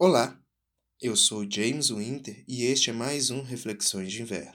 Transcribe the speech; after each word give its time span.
Olá, 0.00 0.38
eu 1.02 1.16
sou 1.16 1.44
James 1.50 1.90
Winter 1.90 2.44
e 2.46 2.62
este 2.66 2.90
é 2.90 2.92
mais 2.92 3.30
um 3.30 3.42
Reflexões 3.42 4.12
de 4.12 4.22
Inverno. 4.22 4.54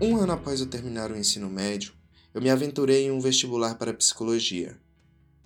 Um 0.00 0.16
ano 0.16 0.32
após 0.32 0.60
eu 0.60 0.66
terminar 0.70 1.10
o 1.10 1.18
ensino 1.18 1.50
médio, 1.50 1.92
eu 2.32 2.40
me 2.40 2.48
aventurei 2.48 3.04
em 3.04 3.10
um 3.10 3.20
vestibular 3.20 3.74
para 3.74 3.92
psicologia. 3.92 4.80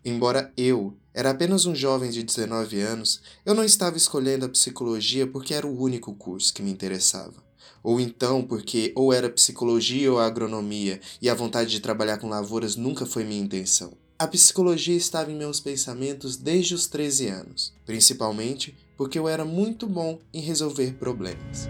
Embora 0.05 0.53
eu 0.57 0.97
era 1.15 1.31
apenas 1.31 1.65
um 1.67 1.75
jovem 1.75 2.11
de 2.11 2.23
19 2.23 2.81
anos, 2.81 3.21
eu 3.45 3.55
não 3.55 3.63
estava 3.63 3.97
escolhendo 3.97 4.47
a 4.47 4.49
psicologia 4.49 5.27
porque 5.27 5.55
era 5.55 5.67
o 5.67 5.81
único 5.81 6.15
curso 6.15 6.53
que 6.53 6.63
me 6.63 6.73
interessava. 6.73 7.43
Ou 7.83 8.01
então 8.01 8.43
porque 8.43 8.93
ou 8.97 9.13
era 9.13 9.29
psicologia 9.29 10.11
ou 10.11 10.19
agronomia, 10.19 11.01
e 11.21 11.29
a 11.29 11.35
vontade 11.35 11.71
de 11.71 11.81
trabalhar 11.81 12.19
com 12.19 12.29
lavouras 12.29 12.77
nunca 12.77 13.05
foi 13.05 13.25
minha 13.25 13.43
intenção. 13.43 13.93
A 14.19 14.27
psicologia 14.27 14.97
estava 14.97 15.33
em 15.33 15.37
meus 15.37 15.61
pensamentos 15.61 16.37
desde 16.37 16.75
os 16.75 16.87
13 16.87 17.29
anos, 17.29 17.73
principalmente 17.85 18.77
porque 18.97 19.19
eu 19.19 19.29
era 19.29 19.45
muito 19.45 19.87
bom 19.87 20.19
em 20.33 20.41
resolver 20.41 20.95
problemas. 20.95 21.69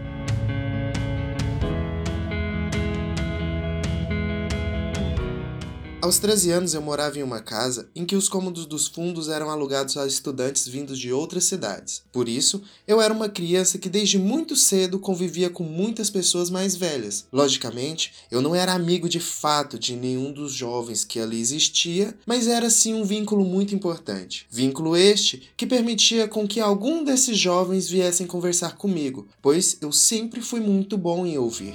Aos 6.02 6.18
13 6.18 6.50
anos 6.50 6.74
eu 6.74 6.82
morava 6.82 7.16
em 7.20 7.22
uma 7.22 7.38
casa 7.38 7.88
em 7.94 8.04
que 8.04 8.16
os 8.16 8.28
cômodos 8.28 8.66
dos 8.66 8.88
fundos 8.88 9.28
eram 9.28 9.48
alugados 9.48 9.96
a 9.96 10.04
estudantes 10.04 10.66
vindos 10.66 10.98
de 10.98 11.12
outras 11.12 11.44
cidades. 11.44 12.02
Por 12.10 12.28
isso, 12.28 12.60
eu 12.88 13.00
era 13.00 13.14
uma 13.14 13.28
criança 13.28 13.78
que 13.78 13.88
desde 13.88 14.18
muito 14.18 14.56
cedo 14.56 14.98
convivia 14.98 15.48
com 15.48 15.62
muitas 15.62 16.10
pessoas 16.10 16.50
mais 16.50 16.74
velhas. 16.74 17.26
Logicamente, 17.32 18.12
eu 18.32 18.42
não 18.42 18.52
era 18.52 18.72
amigo 18.72 19.08
de 19.08 19.20
fato 19.20 19.78
de 19.78 19.94
nenhum 19.94 20.32
dos 20.32 20.52
jovens 20.52 21.04
que 21.04 21.20
ali 21.20 21.40
existia, 21.40 22.12
mas 22.26 22.48
era 22.48 22.68
sim 22.68 22.94
um 22.94 23.04
vínculo 23.04 23.44
muito 23.44 23.72
importante. 23.72 24.44
Vínculo 24.50 24.96
este 24.96 25.50
que 25.56 25.68
permitia 25.68 26.26
com 26.26 26.48
que 26.48 26.58
algum 26.58 27.04
desses 27.04 27.38
jovens 27.38 27.88
viessem 27.88 28.26
conversar 28.26 28.76
comigo, 28.76 29.28
pois 29.40 29.78
eu 29.80 29.92
sempre 29.92 30.40
fui 30.40 30.58
muito 30.58 30.98
bom 30.98 31.24
em 31.24 31.38
ouvir. 31.38 31.74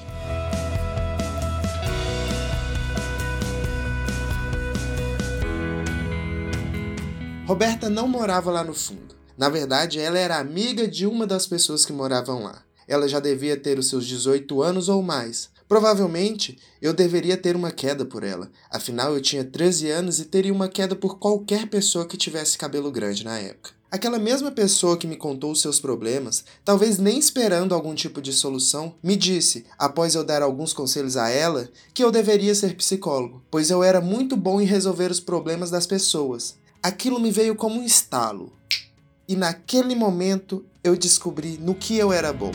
Roberta 7.48 7.90
não 7.90 8.10
morava 8.10 8.52
lá 8.52 8.62
no 8.62 8.74
fundo. 8.74 9.16
Na 9.38 9.48
verdade, 9.48 10.02
ela 10.02 10.20
era 10.20 10.38
amiga 10.38 10.86
de 10.86 11.08
uma 11.08 11.26
das 11.26 11.48
pessoas 11.48 11.86
que 11.86 11.94
moravam 11.94 12.44
lá. 12.44 12.62
Ela 12.86 13.08
já 13.08 13.22
devia 13.22 13.56
ter 13.56 13.80
os 13.80 13.88
seus 13.88 14.06
18 14.06 14.62
anos 14.62 14.90
ou 14.90 15.02
mais. 15.02 15.50
Provavelmente 15.66 16.58
eu 16.82 16.94
deveria 16.94 17.38
ter 17.38 17.56
uma 17.56 17.72
queda 17.72 18.04
por 18.04 18.26
ela, 18.26 18.52
afinal 18.70 19.14
eu 19.14 19.22
tinha 19.22 19.46
13 19.46 19.90
anos 19.90 20.20
e 20.20 20.26
teria 20.26 20.52
uma 20.52 20.68
queda 20.68 20.94
por 20.94 21.20
qualquer 21.20 21.68
pessoa 21.68 22.06
que 22.06 22.18
tivesse 22.18 22.58
cabelo 22.58 22.92
grande 22.92 23.24
na 23.24 23.40
época. 23.40 23.72
Aquela 23.90 24.20
mesma 24.20 24.52
pessoa 24.52 24.98
que 24.98 25.08
me 25.08 25.16
contou 25.16 25.54
os 25.54 25.62
seus 25.62 25.80
problemas, 25.80 26.44
talvez 26.66 26.98
nem 26.98 27.18
esperando 27.18 27.74
algum 27.74 27.96
tipo 27.96 28.22
de 28.22 28.34
solução, 28.34 28.96
me 29.02 29.16
disse, 29.16 29.66
após 29.80 30.16
eu 30.16 30.24
dar 30.26 30.42
alguns 30.42 30.74
conselhos 30.74 31.16
a 31.16 31.30
ela, 31.30 31.70
que 31.94 32.04
eu 32.04 32.12
deveria 32.12 32.54
ser 32.54 32.76
psicólogo, 32.76 33.42
pois 33.50 33.70
eu 33.70 33.82
era 33.82 34.02
muito 34.02 34.36
bom 34.36 34.60
em 34.60 34.66
resolver 34.66 35.10
os 35.10 35.22
problemas 35.22 35.72
das 35.72 35.88
pessoas. 35.88 36.58
Aquilo 36.88 37.20
me 37.20 37.32
veio 37.32 37.54
como 37.54 37.82
um 37.82 37.84
estalo. 37.84 38.50
E 39.28 39.36
naquele 39.36 39.94
momento 39.94 40.64
eu 40.82 40.96
descobri 40.96 41.58
no 41.58 41.76
que 41.76 41.98
eu 41.98 42.14
era 42.14 42.32
bom. 42.32 42.54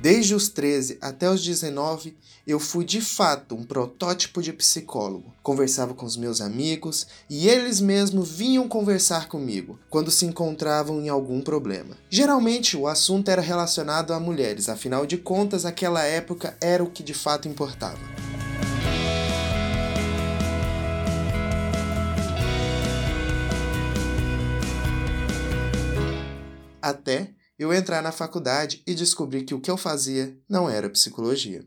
Desde 0.00 0.34
os 0.34 0.48
13 0.48 0.96
até 1.02 1.28
os 1.28 1.44
19, 1.44 2.16
eu 2.46 2.58
fui 2.58 2.86
de 2.86 3.02
fato 3.02 3.54
um 3.54 3.62
protótipo 3.62 4.40
de 4.40 4.50
psicólogo. 4.50 5.30
Conversava 5.42 5.92
com 5.92 6.06
os 6.06 6.16
meus 6.16 6.40
amigos 6.40 7.06
e 7.28 7.46
eles 7.46 7.82
mesmos 7.82 8.30
vinham 8.30 8.66
conversar 8.66 9.28
comigo 9.28 9.78
quando 9.90 10.10
se 10.10 10.24
encontravam 10.24 11.02
em 11.02 11.10
algum 11.10 11.42
problema. 11.42 11.98
Geralmente 12.08 12.78
o 12.78 12.86
assunto 12.88 13.30
era 13.30 13.42
relacionado 13.42 14.14
a 14.14 14.18
mulheres, 14.18 14.70
afinal 14.70 15.04
de 15.04 15.18
contas, 15.18 15.66
aquela 15.66 16.02
época 16.02 16.56
era 16.62 16.82
o 16.82 16.90
que 16.90 17.02
de 17.02 17.12
fato 17.12 17.46
importava. 17.46 18.00
Até 26.80 27.34
eu 27.60 27.74
entrar 27.74 28.02
na 28.02 28.10
faculdade 28.10 28.82
e 28.86 28.94
descobrir 28.94 29.42
que 29.42 29.54
o 29.54 29.60
que 29.60 29.70
eu 29.70 29.76
fazia 29.76 30.34
não 30.48 30.68
era 30.68 30.88
psicologia. 30.88 31.62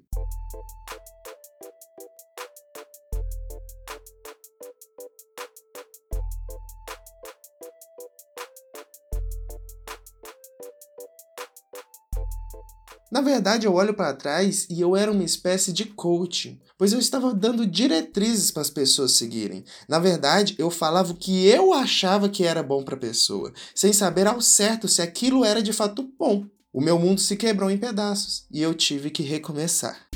Verdade, 13.23 13.65
eu 13.65 13.73
olho 13.73 13.93
para 13.93 14.13
trás 14.13 14.67
e 14.69 14.79
eu 14.79 14.95
era 14.95 15.11
uma 15.11 15.23
espécie 15.23 15.73
de 15.73 15.85
coaching, 15.85 16.59
pois 16.77 16.93
eu 16.93 16.99
estava 16.99 17.33
dando 17.33 17.65
diretrizes 17.65 18.51
para 18.51 18.61
as 18.61 18.69
pessoas 18.69 19.13
seguirem. 19.13 19.63
Na 19.87 19.99
verdade, 19.99 20.55
eu 20.59 20.69
falava 20.69 21.11
o 21.11 21.15
que 21.15 21.47
eu 21.47 21.73
achava 21.73 22.29
que 22.29 22.43
era 22.43 22.61
bom 22.61 22.83
para 22.83 22.95
a 22.95 22.99
pessoa, 22.99 23.51
sem 23.73 23.91
saber 23.91 24.27
ao 24.27 24.41
certo 24.41 24.87
se 24.87 25.01
aquilo 25.01 25.43
era 25.43 25.63
de 25.63 25.73
fato 25.73 26.07
bom. 26.19 26.45
O 26.71 26.81
meu 26.81 26.99
mundo 26.99 27.21
se 27.21 27.35
quebrou 27.35 27.71
em 27.71 27.77
pedaços 27.77 28.45
e 28.51 28.61
eu 28.61 28.73
tive 28.73 29.09
que 29.09 29.23
recomeçar. 29.23 30.07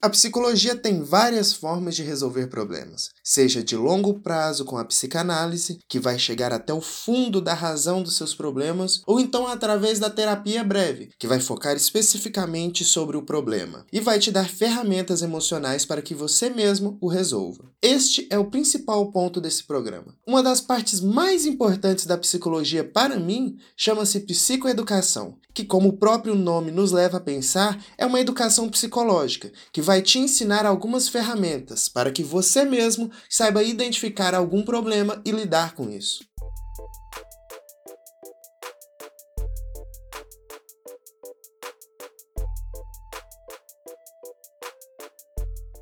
A 0.00 0.08
psicologia 0.08 0.76
tem 0.76 1.02
várias 1.02 1.52
formas 1.52 1.96
de 1.96 2.04
resolver 2.04 2.46
problemas, 2.46 3.10
seja 3.24 3.64
de 3.64 3.76
longo 3.76 4.20
prazo 4.20 4.64
com 4.64 4.78
a 4.78 4.84
psicanálise, 4.84 5.80
que 5.88 5.98
vai 5.98 6.16
chegar 6.16 6.52
até 6.52 6.72
o 6.72 6.80
fundo 6.80 7.40
da 7.40 7.52
razão 7.52 8.00
dos 8.00 8.16
seus 8.16 8.32
problemas, 8.32 9.02
ou 9.08 9.18
então 9.18 9.48
através 9.48 9.98
da 9.98 10.08
terapia 10.08 10.62
breve, 10.62 11.10
que 11.18 11.26
vai 11.26 11.40
focar 11.40 11.76
especificamente 11.76 12.84
sobre 12.84 13.16
o 13.16 13.24
problema 13.24 13.84
e 13.92 13.98
vai 13.98 14.20
te 14.20 14.30
dar 14.30 14.48
ferramentas 14.48 15.20
emocionais 15.20 15.84
para 15.84 16.00
que 16.00 16.14
você 16.14 16.48
mesmo 16.48 16.96
o 17.00 17.08
resolva. 17.08 17.64
Este 17.82 18.28
é 18.30 18.38
o 18.38 18.48
principal 18.48 19.10
ponto 19.10 19.40
desse 19.40 19.64
programa. 19.64 20.14
Uma 20.24 20.44
das 20.44 20.60
partes 20.60 21.00
mais 21.00 21.44
importantes 21.44 22.06
da 22.06 22.16
psicologia 22.16 22.84
para 22.84 23.18
mim 23.18 23.56
chama-se 23.76 24.20
psicoeducação, 24.20 25.34
que, 25.52 25.64
como 25.64 25.88
o 25.88 25.96
próprio 25.96 26.36
nome 26.36 26.70
nos 26.70 26.92
leva 26.92 27.16
a 27.16 27.20
pensar, 27.20 27.84
é 27.98 28.06
uma 28.06 28.20
educação 28.20 28.68
psicológica 28.68 29.50
que 29.72 29.82
vai 29.88 30.02
te 30.02 30.18
ensinar 30.18 30.66
algumas 30.66 31.08
ferramentas 31.08 31.88
para 31.88 32.12
que 32.12 32.22
você 32.22 32.62
mesmo 32.62 33.10
saiba 33.26 33.62
identificar 33.62 34.34
algum 34.34 34.62
problema 34.62 35.18
e 35.24 35.30
lidar 35.30 35.74
com 35.74 35.88
isso. 35.88 36.22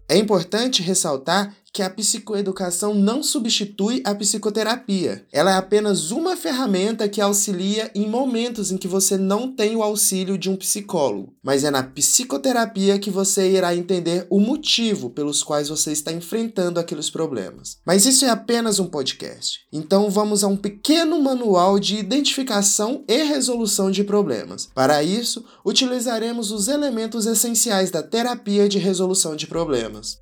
É 0.08 0.16
importante 0.16 0.84
ressaltar 0.84 1.52
que 1.76 1.82
a 1.82 1.90
psicoeducação 1.90 2.94
não 2.94 3.22
substitui 3.22 4.00
a 4.02 4.14
psicoterapia. 4.14 5.26
Ela 5.30 5.50
é 5.50 5.56
apenas 5.58 6.10
uma 6.10 6.34
ferramenta 6.34 7.06
que 7.06 7.20
auxilia 7.20 7.90
em 7.94 8.08
momentos 8.08 8.72
em 8.72 8.78
que 8.78 8.88
você 8.88 9.18
não 9.18 9.54
tem 9.54 9.76
o 9.76 9.82
auxílio 9.82 10.38
de 10.38 10.48
um 10.48 10.56
psicólogo. 10.56 11.34
Mas 11.44 11.64
é 11.64 11.70
na 11.70 11.82
psicoterapia 11.82 12.98
que 12.98 13.10
você 13.10 13.50
irá 13.50 13.76
entender 13.76 14.26
o 14.30 14.40
motivo 14.40 15.10
pelos 15.10 15.42
quais 15.42 15.68
você 15.68 15.92
está 15.92 16.10
enfrentando 16.10 16.80
aqueles 16.80 17.10
problemas. 17.10 17.76
Mas 17.84 18.06
isso 18.06 18.24
é 18.24 18.30
apenas 18.30 18.78
um 18.78 18.86
podcast. 18.86 19.58
Então 19.70 20.08
vamos 20.08 20.42
a 20.42 20.48
um 20.48 20.56
pequeno 20.56 21.20
manual 21.20 21.78
de 21.78 21.96
identificação 21.96 23.04
e 23.06 23.22
resolução 23.22 23.90
de 23.90 24.02
problemas. 24.02 24.64
Para 24.74 25.02
isso, 25.02 25.44
utilizaremos 25.62 26.50
os 26.50 26.68
elementos 26.68 27.26
essenciais 27.26 27.90
da 27.90 28.02
terapia 28.02 28.66
de 28.66 28.78
resolução 28.78 29.36
de 29.36 29.46
problemas. 29.46 30.16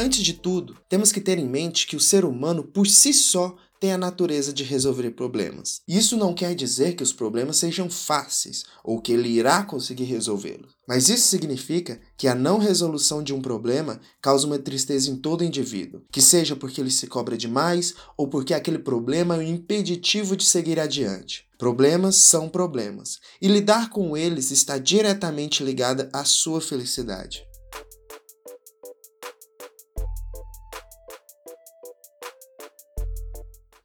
Antes 0.00 0.22
de 0.22 0.32
tudo, 0.32 0.76
temos 0.88 1.10
que 1.10 1.20
ter 1.20 1.38
em 1.38 1.48
mente 1.48 1.84
que 1.84 1.96
o 1.96 2.00
ser 2.00 2.24
humano 2.24 2.62
por 2.62 2.86
si 2.86 3.12
só 3.12 3.56
tem 3.80 3.92
a 3.92 3.98
natureza 3.98 4.52
de 4.52 4.62
resolver 4.62 5.10
problemas. 5.10 5.80
Isso 5.88 6.16
não 6.16 6.32
quer 6.32 6.54
dizer 6.54 6.94
que 6.94 7.02
os 7.02 7.12
problemas 7.12 7.56
sejam 7.56 7.90
fáceis 7.90 8.62
ou 8.84 9.00
que 9.00 9.12
ele 9.12 9.28
irá 9.28 9.64
conseguir 9.64 10.04
resolvê-los. 10.04 10.72
Mas 10.86 11.08
isso 11.08 11.26
significa 11.26 12.00
que 12.16 12.28
a 12.28 12.34
não 12.34 12.58
resolução 12.58 13.24
de 13.24 13.34
um 13.34 13.42
problema 13.42 14.00
causa 14.22 14.46
uma 14.46 14.58
tristeza 14.58 15.10
em 15.10 15.16
todo 15.16 15.44
indivíduo, 15.44 16.02
que 16.12 16.22
seja 16.22 16.54
porque 16.54 16.80
ele 16.80 16.92
se 16.92 17.08
cobra 17.08 17.36
demais 17.36 17.94
ou 18.16 18.28
porque 18.28 18.54
aquele 18.54 18.78
problema 18.78 19.34
é 19.34 19.38
um 19.38 19.42
impeditivo 19.42 20.36
de 20.36 20.44
seguir 20.44 20.78
adiante. 20.78 21.44
Problemas 21.58 22.14
são 22.14 22.48
problemas, 22.48 23.18
e 23.42 23.48
lidar 23.48 23.90
com 23.90 24.16
eles 24.16 24.52
está 24.52 24.78
diretamente 24.78 25.64
ligada 25.64 26.08
à 26.12 26.24
sua 26.24 26.60
felicidade. 26.60 27.47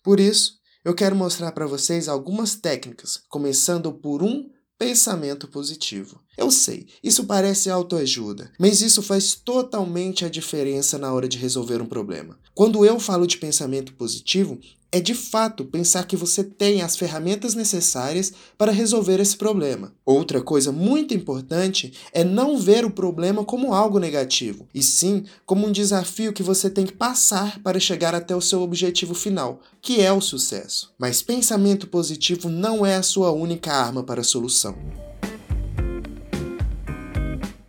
Por 0.04 0.20
isso, 0.20 0.60
eu 0.84 0.94
quero 0.94 1.16
mostrar 1.16 1.54
para 1.54 1.66
vocês 1.66 2.10
algumas 2.10 2.56
técnicas, 2.56 3.22
começando 3.30 3.92
por 3.94 4.22
um 4.22 4.50
pensamento 4.78 5.48
positivo. 5.48 6.20
Eu 6.38 6.52
sei, 6.52 6.88
isso 7.02 7.26
parece 7.26 7.70
autoajuda, 7.70 8.52
mas 8.60 8.82
isso 8.82 9.02
faz 9.02 9.34
totalmente 9.34 10.26
a 10.26 10.30
diferença 10.30 10.98
na 10.98 11.14
hora 11.14 11.28
de 11.28 11.38
resolver 11.38 11.82
um 11.82 11.86
problema. 11.86 12.38
Quando 12.54 12.86
eu 12.86 13.00
falo 13.00 13.26
de 13.26 13.38
pensamento 13.38 13.94
positivo, 13.94 14.60
é 14.94 15.01
de 15.01 15.16
fato 15.16 15.66
pensar 15.66 16.06
que 16.06 16.16
você 16.16 16.44
tem 16.44 16.84
as 16.84 16.95
ferramentas 16.95 17.56
necessárias 17.56 18.31
para 18.56 18.72
resolver 18.72 19.19
esse 19.19 19.36
problema. 19.36 19.92
Outra 20.06 20.40
coisa 20.40 20.72
muito 20.72 21.16
importante 21.16 21.92
é 22.13 22.24
não 22.24 22.60
ver 22.60 22.86
o 22.86 22.92
problema 22.92 23.44
como 23.44 23.74
algo 23.74 23.98
negativo, 23.98 24.68
e 24.72 24.84
sim 24.84 25.24
como 25.48 25.66
um 25.66 25.72
desafio 25.72 26.31
que 26.31 26.44
você 26.44 26.69
tem 26.69 26.86
que 26.86 26.94
passar 26.94 27.60
para 27.63 27.80
chegar 27.80 28.13
até 28.13 28.36
o 28.36 28.42
seu 28.42 28.62
objetivo 28.62 29.16
final, 29.16 29.62
que 29.81 30.00
é 30.00 30.13
o 30.13 30.22
sucesso. 30.22 30.94
Mas 30.95 31.24
pensamento 31.24 31.88
positivo 31.88 32.48
não 32.48 32.86
é 32.86 32.95
a 32.95 33.01
sua 33.01 33.31
única 33.31 33.74
arma 33.74 34.04
para 34.04 34.22
a 34.22 34.24
solução. 34.24 34.75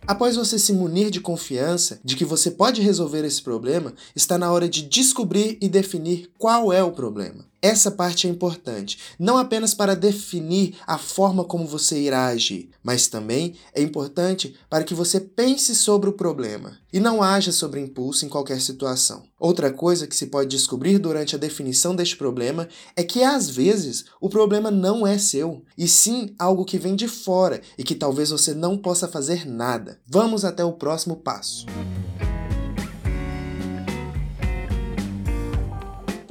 Após 0.07 0.35
você 0.35 0.59
se 0.59 0.71
munir 0.71 1.09
de 1.09 1.19
confiança 1.19 1.99
de 2.03 2.15
que 2.15 2.23
você 2.23 2.51
pode 2.51 2.79
resolver 2.79 3.25
esse 3.25 3.41
problema, 3.41 3.93
está 4.15 4.37
na 4.37 4.51
hora 4.51 4.69
de 4.69 4.83
descobrir 4.83 5.57
e 5.59 5.67
definir 5.67 6.29
qual 6.37 6.71
é 6.71 6.83
o 6.83 6.91
problema. 6.91 7.45
Essa 7.65 7.89
parte 7.89 8.27
é 8.27 8.29
importante, 8.29 8.99
não 9.17 9.39
apenas 9.39 9.73
para 9.73 9.95
definir 9.95 10.75
a 10.85 10.99
forma 10.99 11.43
como 11.43 11.65
você 11.65 11.99
irá 11.99 12.27
agir, 12.27 12.69
mas 12.83 13.07
também 13.07 13.55
é 13.73 13.81
importante 13.81 14.55
para 14.69 14.83
que 14.83 14.93
você 14.93 15.19
pense 15.19 15.73
sobre 15.73 16.07
o 16.07 16.13
problema 16.13 16.77
e 16.93 16.99
não 16.99 17.23
haja 17.23 17.51
sobre 17.51 17.79
impulso 17.79 18.23
em 18.23 18.29
qualquer 18.29 18.61
situação. 18.61 19.23
Outra 19.39 19.73
coisa 19.73 20.05
que 20.05 20.15
se 20.15 20.27
pode 20.27 20.47
descobrir 20.47 20.99
durante 20.99 21.33
a 21.33 21.39
definição 21.39 21.95
deste 21.95 22.15
problema 22.15 22.69
é 22.95 23.03
que 23.03 23.23
às 23.23 23.49
vezes 23.49 24.05
o 24.21 24.29
problema 24.29 24.69
não 24.69 25.07
é 25.07 25.17
seu, 25.17 25.63
e 25.75 25.87
sim 25.87 26.35
algo 26.37 26.65
que 26.65 26.77
vem 26.77 26.95
de 26.95 27.07
fora 27.07 27.61
e 27.79 27.83
que 27.83 27.95
talvez 27.95 28.29
você 28.29 28.53
não 28.53 28.77
possa 28.77 29.07
fazer 29.07 29.43
nada. 29.43 29.99
Vamos 30.05 30.45
até 30.45 30.63
o 30.63 30.73
próximo 30.73 31.15
passo. 31.15 31.65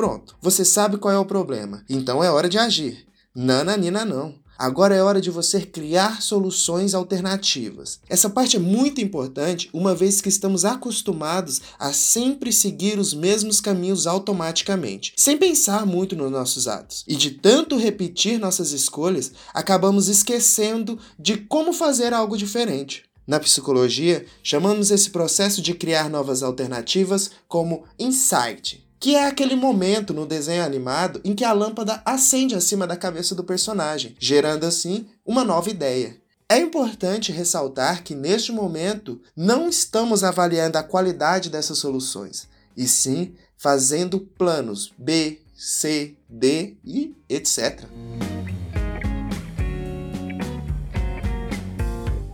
Pronto, 0.05 0.37
você 0.39 0.67
sabe 0.67 0.99
qual 0.99 1.15
é 1.15 1.19
o 1.19 1.25
problema, 1.25 1.83
então 1.89 2.23
é 2.23 2.31
hora 2.31 2.47
de 2.47 2.59
agir. 2.59 3.07
Nananina 3.35 4.05
não. 4.05 4.35
Agora 4.59 4.95
é 4.95 5.03
hora 5.03 5.19
de 5.19 5.31
você 5.31 5.63
criar 5.63 6.21
soluções 6.21 6.93
alternativas. 6.93 8.01
Essa 8.07 8.29
parte 8.29 8.57
é 8.57 8.61
muito 8.61 9.01
importante, 9.01 9.71
uma 9.73 9.95
vez 9.95 10.21
que 10.21 10.29
estamos 10.29 10.67
acostumados 10.67 11.63
a 11.79 11.91
sempre 11.95 12.53
seguir 12.53 12.99
os 12.99 13.15
mesmos 13.15 13.63
caminhos 13.63 14.07
automaticamente, 14.07 15.15
sem 15.17 15.39
pensar 15.39 15.87
muito 15.87 16.15
nos 16.15 16.31
nossos 16.31 16.69
atos. 16.69 17.03
E 17.09 17.17
de 17.17 17.31
tanto 17.31 17.79
repetir 17.79 18.39
nossas 18.39 18.73
escolhas, 18.73 19.33
acabamos 19.55 20.09
esquecendo 20.09 20.99
de 21.19 21.39
como 21.39 21.73
fazer 21.73 22.13
algo 22.13 22.37
diferente. 22.37 23.05
Na 23.27 23.41
psicologia, 23.41 24.27
chamamos 24.43 24.91
esse 24.91 25.09
processo 25.09 25.63
de 25.63 25.73
criar 25.73 26.11
novas 26.11 26.43
alternativas 26.43 27.31
como 27.49 27.85
insight 27.99 28.84
que 29.05 29.17
é 29.17 29.27
aquele 29.27 29.55
momento 29.55 30.15
no 30.15 30.25
desenho 30.25 30.65
animado 30.65 31.21
em 31.23 31.35
que 31.35 31.45
a 31.45 31.53
lâmpada 31.53 32.01
acende 32.07 32.55
acima 32.55 32.87
da 32.87 32.97
cabeça 32.97 33.35
do 33.35 33.45
personagem, 33.45 34.17
gerando 34.19 34.65
assim 34.65 35.07
uma 35.27 35.45
nova 35.45 35.69
ideia. 35.69 36.17
É 36.49 36.57
importante 36.57 37.31
ressaltar 37.31 38.03
que 38.03 38.15
neste 38.15 38.51
momento 38.51 39.21
não 39.37 39.69
estamos 39.69 40.25
avaliando 40.25 40.79
a 40.79 40.83
qualidade 40.83 41.51
dessas 41.51 41.77
soluções, 41.77 42.49
e 42.75 42.89
sim 42.89 43.35
fazendo 43.59 44.21
planos 44.21 44.91
B, 44.97 45.39
C, 45.55 46.15
D 46.27 46.75
e 46.83 47.15
etc. 47.29 47.85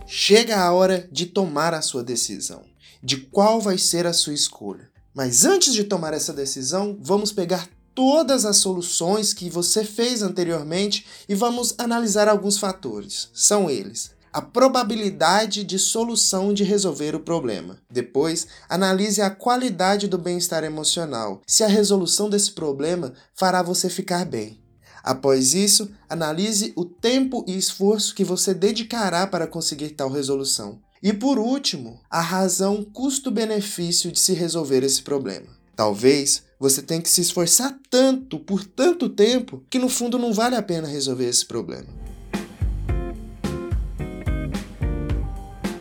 Chega 0.07 0.57
a 0.57 0.71
hora 0.71 1.05
de 1.11 1.25
tomar 1.25 1.73
a 1.73 1.81
sua 1.81 2.01
decisão, 2.01 2.63
de 3.03 3.17
qual 3.17 3.59
vai 3.59 3.77
ser 3.77 4.07
a 4.07 4.13
sua 4.13 4.33
escolha. 4.33 4.90
Mas 5.13 5.45
antes 5.45 5.73
de 5.73 5.83
tomar 5.83 6.13
essa 6.13 6.31
decisão, 6.31 6.97
vamos 7.01 7.31
pegar 7.31 7.67
todas 7.93 8.45
as 8.45 8.57
soluções 8.57 9.33
que 9.33 9.49
você 9.49 9.83
fez 9.83 10.21
anteriormente 10.21 11.05
e 11.27 11.35
vamos 11.35 11.75
analisar 11.77 12.29
alguns 12.29 12.57
fatores. 12.57 13.29
São 13.33 13.69
eles: 13.69 14.11
a 14.31 14.41
probabilidade 14.41 15.65
de 15.65 15.77
solução 15.77 16.53
de 16.53 16.63
resolver 16.63 17.13
o 17.13 17.19
problema. 17.19 17.77
Depois, 17.89 18.47
analise 18.69 19.21
a 19.21 19.29
qualidade 19.29 20.07
do 20.07 20.17
bem-estar 20.17 20.63
emocional, 20.63 21.41
se 21.45 21.63
a 21.63 21.67
resolução 21.67 22.29
desse 22.29 22.53
problema 22.53 23.13
fará 23.35 23.61
você 23.61 23.89
ficar 23.89 24.25
bem. 24.25 24.61
Após 25.03 25.53
isso, 25.53 25.89
analise 26.07 26.71
o 26.75 26.85
tempo 26.85 27.43
e 27.47 27.57
esforço 27.57 28.13
que 28.13 28.23
você 28.23 28.53
dedicará 28.53 29.25
para 29.27 29.47
conseguir 29.47 29.89
tal 29.89 30.09
resolução. 30.09 30.79
E 31.03 31.11
por 31.11 31.39
último, 31.39 31.99
a 32.07 32.21
razão 32.21 32.83
custo-benefício 32.83 34.11
de 34.11 34.19
se 34.19 34.33
resolver 34.33 34.83
esse 34.83 35.01
problema. 35.01 35.47
Talvez 35.75 36.43
você 36.59 36.79
tenha 36.79 37.01
que 37.01 37.09
se 37.09 37.21
esforçar 37.21 37.75
tanto 37.89 38.37
por 38.37 38.63
tanto 38.63 39.09
tempo 39.09 39.63
que 39.67 39.79
no 39.79 39.89
fundo 39.89 40.19
não 40.19 40.31
vale 40.31 40.55
a 40.55 40.61
pena 40.61 40.87
resolver 40.87 41.27
esse 41.27 41.43
problema. 41.43 41.87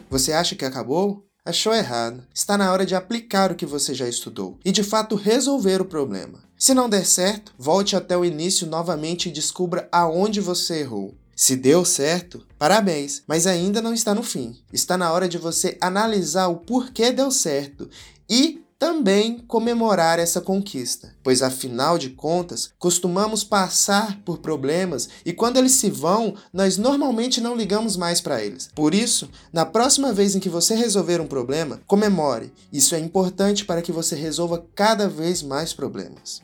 Você 0.08 0.32
acha 0.32 0.56
que 0.56 0.64
acabou? 0.64 1.26
Achou 1.44 1.74
errado. 1.74 2.26
Está 2.34 2.56
na 2.56 2.72
hora 2.72 2.86
de 2.86 2.94
aplicar 2.94 3.52
o 3.52 3.54
que 3.54 3.66
você 3.66 3.92
já 3.92 4.08
estudou 4.08 4.58
e 4.64 4.72
de 4.72 4.82
fato 4.82 5.16
resolver 5.16 5.82
o 5.82 5.84
problema. 5.84 6.42
Se 6.56 6.72
não 6.72 6.88
der 6.88 7.04
certo, 7.04 7.52
volte 7.58 7.94
até 7.94 8.16
o 8.16 8.24
início 8.24 8.66
novamente 8.66 9.28
e 9.28 9.32
descubra 9.32 9.86
aonde 9.92 10.40
você 10.40 10.80
errou. 10.80 11.14
Se 11.40 11.56
deu 11.56 11.86
certo, 11.86 12.46
parabéns, 12.58 13.22
mas 13.26 13.46
ainda 13.46 13.80
não 13.80 13.94
está 13.94 14.14
no 14.14 14.22
fim. 14.22 14.58
Está 14.70 14.98
na 14.98 15.10
hora 15.10 15.26
de 15.26 15.38
você 15.38 15.78
analisar 15.80 16.48
o 16.48 16.56
porquê 16.56 17.10
deu 17.10 17.30
certo 17.30 17.88
e 18.28 18.62
também 18.78 19.38
comemorar 19.48 20.18
essa 20.18 20.42
conquista, 20.42 21.14
pois 21.22 21.40
afinal 21.40 21.96
de 21.96 22.10
contas, 22.10 22.70
costumamos 22.78 23.42
passar 23.42 24.20
por 24.22 24.36
problemas 24.38 25.08
e 25.24 25.32
quando 25.32 25.56
eles 25.56 25.72
se 25.72 25.88
vão, 25.88 26.34
nós 26.52 26.76
normalmente 26.76 27.40
não 27.40 27.56
ligamos 27.56 27.96
mais 27.96 28.20
para 28.20 28.44
eles. 28.44 28.68
Por 28.74 28.92
isso, 28.92 29.30
na 29.50 29.64
próxima 29.64 30.12
vez 30.12 30.34
em 30.34 30.40
que 30.40 30.50
você 30.50 30.74
resolver 30.74 31.22
um 31.22 31.26
problema, 31.26 31.80
comemore. 31.86 32.52
Isso 32.70 32.94
é 32.94 32.98
importante 32.98 33.64
para 33.64 33.80
que 33.80 33.92
você 33.92 34.14
resolva 34.14 34.62
cada 34.74 35.08
vez 35.08 35.42
mais 35.42 35.72
problemas. 35.72 36.42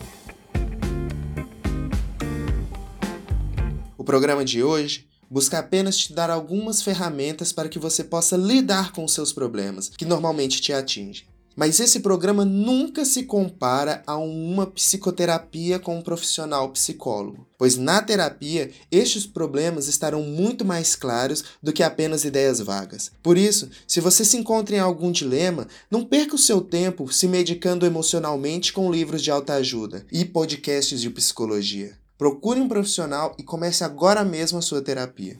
Programa 4.06 4.44
de 4.44 4.62
hoje 4.62 5.06
busca 5.28 5.58
apenas 5.58 5.98
te 5.98 6.12
dar 6.14 6.30
algumas 6.30 6.80
ferramentas 6.80 7.52
para 7.52 7.68
que 7.68 7.78
você 7.78 8.04
possa 8.04 8.36
lidar 8.36 8.92
com 8.92 9.04
os 9.04 9.12
seus 9.12 9.32
problemas, 9.32 9.90
que 9.90 10.04
normalmente 10.04 10.62
te 10.62 10.72
atingem. 10.72 11.26
Mas 11.56 11.80
esse 11.80 12.00
programa 12.00 12.44
nunca 12.44 13.04
se 13.06 13.22
compara 13.22 14.02
a 14.06 14.18
uma 14.18 14.66
psicoterapia 14.66 15.78
com 15.78 15.96
um 15.96 16.02
profissional 16.02 16.68
psicólogo, 16.68 17.48
pois 17.56 17.78
na 17.78 18.02
terapia 18.02 18.70
estes 18.92 19.26
problemas 19.26 19.88
estarão 19.88 20.22
muito 20.22 20.66
mais 20.66 20.94
claros 20.94 21.42
do 21.62 21.72
que 21.72 21.82
apenas 21.82 22.24
ideias 22.24 22.60
vagas. 22.60 23.10
Por 23.22 23.38
isso, 23.38 23.70
se 23.88 24.02
você 24.02 24.22
se 24.22 24.36
encontra 24.36 24.76
em 24.76 24.80
algum 24.80 25.10
dilema, 25.10 25.66
não 25.90 26.04
perca 26.04 26.34
o 26.36 26.38
seu 26.38 26.60
tempo 26.60 27.10
se 27.10 27.26
medicando 27.26 27.86
emocionalmente 27.86 28.70
com 28.70 28.92
livros 28.92 29.22
de 29.22 29.30
autoajuda 29.30 30.04
e 30.12 30.26
podcasts 30.26 31.00
de 31.00 31.08
psicologia. 31.08 31.96
Procure 32.18 32.60
um 32.60 32.68
profissional 32.68 33.36
e 33.38 33.42
comece 33.42 33.84
agora 33.84 34.24
mesmo 34.24 34.58
a 34.58 34.62
sua 34.62 34.80
terapia. 34.80 35.38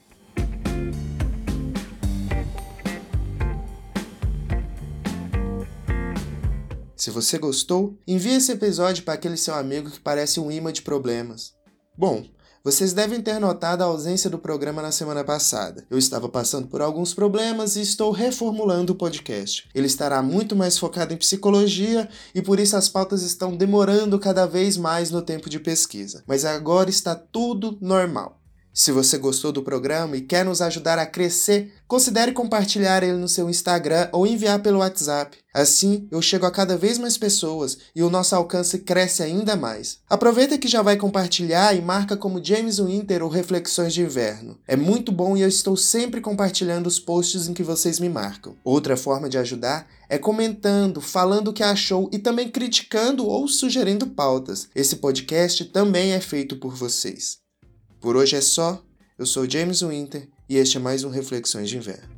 Se 6.95 7.11
você 7.11 7.39
gostou, 7.39 7.99
envie 8.07 8.35
esse 8.35 8.53
episódio 8.53 9.05
para 9.05 9.15
aquele 9.15 9.39
seu 9.39 9.55
amigo 9.55 9.91
que 9.91 10.01
parece 10.01 10.39
um 10.39 10.51
imã 10.51 10.71
de 10.71 10.83
problemas. 10.83 11.55
Bom, 11.97 12.27
Vocês 12.67 12.93
devem 12.93 13.23
ter 13.23 13.39
notado 13.39 13.83
a 13.83 13.85
ausência 13.85 14.29
do 14.29 14.41
programa 14.41 14.83
na 14.83 14.91
semana 14.91 15.23
passada. 15.23 15.87
Eu 15.89 15.97
estava 15.97 16.29
passando 16.29 16.67
por 16.67 16.83
alguns 16.83 17.15
problemas 17.15 17.77
e 17.77 17.81
estou 17.81 18.11
reformulando 18.11 18.93
o 18.93 18.97
podcast. 18.97 19.69
Ele 19.73 19.87
estará 19.87 20.21
muito 20.21 20.57
mais 20.57 20.77
focado 20.77 21.15
em 21.15 21.17
psicologia 21.17 22.09
e 22.35 22.43
por 22.43 22.59
isso 22.59 22.77
as 22.77 22.89
pautas 22.89 23.23
estão 23.23 23.57
demorando 23.57 24.19
cada 24.19 24.47
vez 24.47 24.77
mais 24.77 25.13
no 25.13 25.23
tempo 25.23 25.49
de 25.49 25.61
pesquisa. 25.61 26.25
Mas 26.27 26.45
agora 26.45 26.91
está 26.91 27.15
tudo 27.15 27.79
normal. 27.81 28.41
Se 28.79 28.93
você 28.93 29.17
gostou 29.17 29.53
do 29.53 29.63
programa 29.63 30.19
e 30.19 30.21
quer 30.21 30.45
nos 30.45 30.61
ajudar 30.61 30.99
a 30.99 31.07
crescer, 31.07 31.73
considere 31.89 32.33
compartilhar 32.33 33.03
ele 33.03 33.17
no 33.17 33.27
seu 33.27 33.49
Instagram 33.49 34.11
ou 34.13 34.27
enviar 34.27 34.61
pelo 34.61 34.81
WhatsApp. 34.81 35.39
Assim, 35.55 36.07
eu 36.11 36.21
chego 36.21 36.45
a 36.45 36.51
cada 36.51 36.77
vez 36.77 36.99
mais 36.99 37.17
pessoas 37.17 37.79
e 37.97 38.03
o 38.03 38.11
nosso 38.11 38.37
alcance 38.37 38.81
cresce 38.81 39.23
ainda 39.23 39.57
mais. 39.57 40.01
Aproveita 40.11 40.59
que 40.59 40.69
já 40.69 40.83
vai 40.83 40.99
compartilhar 40.99 41.75
e 41.75 41.81
marca 41.81 42.19
como 42.19 42.45
James 42.45 42.79
Winter 42.79 43.23
ou 43.23 43.31
Reflexões 43.31 43.95
de 43.95 44.03
Inverno. 44.03 44.59
É 44.69 44.77
muito 44.77 45.11
bom 45.11 45.39
e 45.39 45.41
eu 45.41 45.49
estou 45.49 45.75
sempre 45.75 46.21
compartilhando 46.21 46.87
os 46.87 47.01
posts 47.01 47.49
em 47.49 47.55
que 47.55 47.63
vocês 47.63 47.99
me 47.99 48.11
marcam. 48.11 48.57
Outra 48.63 48.95
forma 48.95 49.27
de 49.27 49.39
ajudar 49.39 49.89
é 50.07 50.19
comentando, 50.19 51.01
falando 51.01 51.49
o 51.49 51.55
que 51.55 51.63
achou 51.63 52.11
e 52.13 52.19
também 52.19 52.51
criticando 52.51 53.27
ou 53.27 53.49
sugerindo 53.49 54.07
pautas. 54.07 54.69
Esse 54.75 54.97
podcast 54.97 55.65
também 55.65 56.13
é 56.13 56.21
feito 56.21 56.57
por 56.57 56.75
vocês. 56.75 57.46
Por 58.07 58.17
hoje 58.17 58.37
é 58.37 58.41
só. 58.41 58.81
Eu 59.19 59.27
sou 59.27 59.51
James 59.51 59.83
Winter 59.83 60.29
e 60.49 60.59
este 60.59 60.77
é 60.77 60.81
mais 60.81 61.03
um 61.03 61.11
Reflexões 61.11 61.69
de 61.69 61.77
Inverno. 61.77 62.16